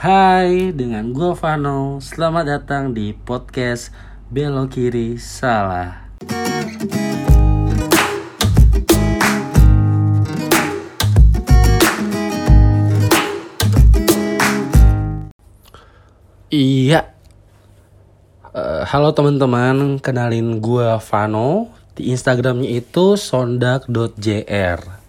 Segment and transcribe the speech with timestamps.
[0.00, 2.00] Hai, dengan gue Vano.
[2.00, 3.92] Selamat datang di podcast
[4.32, 6.08] Belok Kiri Salah.
[16.48, 17.12] Iya.
[18.56, 21.76] Eh, halo teman-teman, kenalin gue Vano.
[21.92, 24.99] Di Instagramnya itu sondak.jr.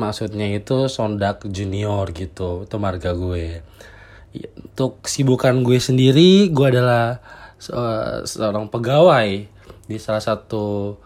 [0.00, 3.60] Maksudnya itu sondak junior gitu, itu marga gue.
[4.32, 7.20] Ya, Untuk kesibukan gue sendiri, gue adalah
[7.60, 9.44] se- seorang pegawai
[9.84, 10.96] di salah satu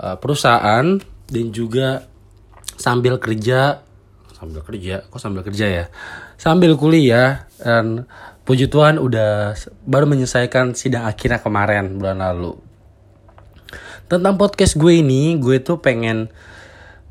[0.00, 0.96] eh, perusahaan
[1.28, 2.08] dan juga
[2.80, 3.84] sambil kerja
[4.40, 5.04] sambil kerja?
[5.04, 5.84] Kok sambil kerja ya?
[6.40, 8.08] Sambil kuliah dan
[8.48, 9.52] puji Tuhan udah
[9.84, 12.56] baru menyelesaikan sidang akhirnya kemarin bulan lalu.
[14.08, 16.32] Tentang podcast gue ini gue tuh pengen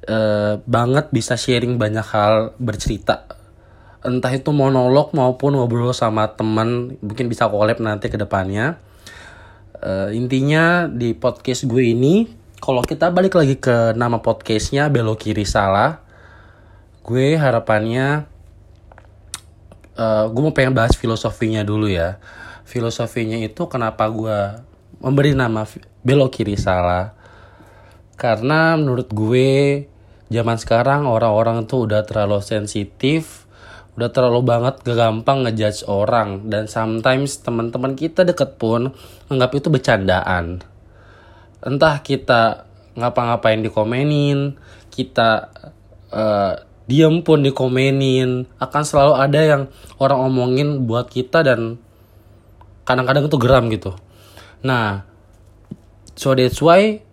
[0.10, 3.30] eh, banget bisa sharing banyak hal bercerita.
[4.02, 8.82] Entah itu monolog maupun ngobrol sama teman mungkin bisa collab nanti ke depannya.
[9.80, 12.28] Eh, intinya di podcast gue ini
[12.60, 16.04] kalau kita balik lagi ke nama podcastnya belok kiri salah
[17.08, 18.28] gue harapannya
[19.96, 22.20] eh gue mau pengen bahas filosofinya dulu ya.
[22.68, 24.40] Filosofinya itu kenapa gue
[25.00, 25.64] memberi nama
[26.04, 27.16] belok kiri salah?
[28.20, 29.88] Karena menurut gue
[30.30, 33.50] zaman sekarang orang-orang tuh udah terlalu sensitif
[34.00, 36.48] udah terlalu banget gampang ngejudge orang.
[36.48, 38.96] Dan sometimes teman-teman kita deket pun
[39.28, 40.64] anggap itu bercandaan.
[41.60, 42.64] Entah kita
[42.96, 44.56] ngapa-ngapain dikomenin
[44.88, 45.52] kita
[46.16, 46.54] eh,
[46.88, 48.48] diem pun dikomenin.
[48.56, 49.62] Akan selalu ada yang
[50.00, 51.76] orang omongin buat kita dan
[52.88, 54.00] kadang-kadang itu geram gitu.
[54.64, 55.04] Nah
[56.16, 57.04] so that's why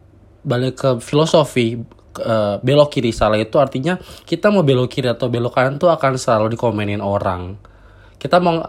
[0.47, 1.83] balik ke filosofi
[2.21, 6.17] eh, belok kiri salah itu artinya kita mau belok kiri atau belok kanan tuh akan
[6.17, 7.57] selalu dikomenin orang.
[8.17, 8.63] Kita mau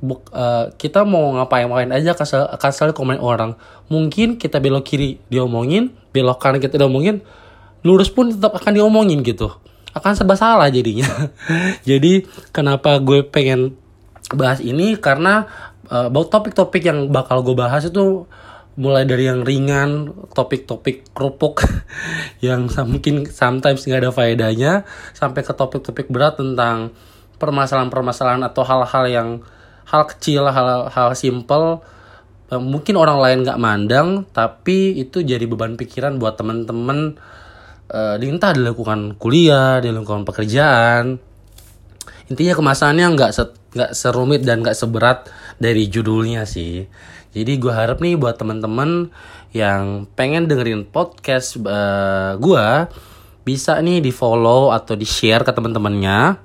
[0.00, 3.56] buk- eh, kita mau ngapain-ngapain aja akan akan selalu komen orang.
[3.88, 7.22] Mungkin kita belok kiri diomongin belok kanan kita diomongin
[7.86, 9.48] lurus pun tetap akan diomongin gitu.
[9.96, 11.06] Akan serba salah jadinya.
[11.88, 13.74] Jadi kenapa gue pengen
[14.30, 14.94] bahas ini?
[14.94, 15.50] Karena
[15.90, 18.30] bahwa topik-topik yang bakal gue bahas itu
[18.78, 21.66] mulai dari yang ringan topik-topik kerupuk
[22.46, 24.72] yang mungkin sometimes nggak ada faedahnya
[25.16, 26.94] sampai ke topik-topik berat tentang
[27.40, 29.28] permasalahan-permasalahan atau hal-hal yang
[29.90, 31.82] hal kecil hal-hal simple
[32.58, 37.18] mungkin orang lain nggak mandang tapi itu jadi beban pikiran buat temen-temen
[37.90, 41.14] eh, di entah di lingkungan kuliah di lingkungan pekerjaan.
[42.26, 45.30] Intinya kemasannya nggak se nggak serumit dan nggak seberat
[45.62, 46.90] dari judulnya sih
[47.30, 49.14] jadi gue harap nih buat temen-temen
[49.54, 52.66] yang pengen dengerin podcast eh, gue
[53.46, 56.38] bisa nih di follow atau di share ke temen-temennya.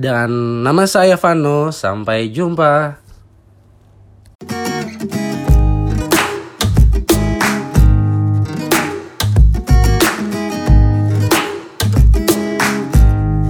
[0.00, 2.96] Dan nama saya Vano sampai jumpa